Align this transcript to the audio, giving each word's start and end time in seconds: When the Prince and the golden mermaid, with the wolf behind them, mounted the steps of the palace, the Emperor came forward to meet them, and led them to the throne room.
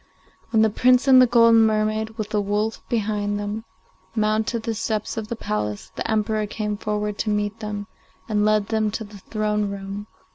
When 0.49 0.63
the 0.63 0.71
Prince 0.71 1.07
and 1.07 1.21
the 1.21 1.27
golden 1.27 1.61
mermaid, 1.67 2.17
with 2.17 2.29
the 2.31 2.41
wolf 2.41 2.81
behind 2.89 3.39
them, 3.39 3.65
mounted 4.15 4.63
the 4.63 4.73
steps 4.73 5.15
of 5.15 5.27
the 5.27 5.35
palace, 5.35 5.91
the 5.95 6.09
Emperor 6.09 6.47
came 6.47 6.75
forward 6.75 7.19
to 7.19 7.29
meet 7.29 7.59
them, 7.59 7.85
and 8.27 8.43
led 8.43 8.69
them 8.69 8.89
to 8.89 9.03
the 9.03 9.19
throne 9.19 9.69
room. 9.69 10.07